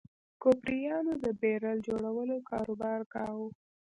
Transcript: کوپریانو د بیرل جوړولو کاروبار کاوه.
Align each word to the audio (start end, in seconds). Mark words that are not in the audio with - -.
کوپریانو 0.41 1.13
د 1.23 1.25
بیرل 1.39 1.77
جوړولو 1.87 2.35
کاروبار 2.49 2.99
کاوه. 3.13 3.47